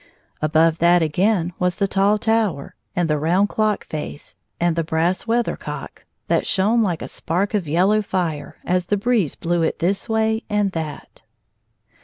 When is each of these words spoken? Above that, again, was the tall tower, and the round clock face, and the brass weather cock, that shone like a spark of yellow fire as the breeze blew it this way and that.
Above 0.41 0.79
that, 0.79 1.03
again, 1.03 1.53
was 1.59 1.75
the 1.75 1.87
tall 1.87 2.17
tower, 2.17 2.73
and 2.95 3.07
the 3.07 3.19
round 3.19 3.49
clock 3.49 3.85
face, 3.85 4.35
and 4.59 4.75
the 4.75 4.83
brass 4.83 5.27
weather 5.27 5.55
cock, 5.55 6.05
that 6.27 6.43
shone 6.47 6.81
like 6.81 7.03
a 7.03 7.07
spark 7.07 7.53
of 7.53 7.67
yellow 7.67 8.01
fire 8.01 8.57
as 8.65 8.87
the 8.87 8.97
breeze 8.97 9.35
blew 9.35 9.61
it 9.61 9.77
this 9.77 10.09
way 10.09 10.43
and 10.49 10.71
that. 10.71 11.21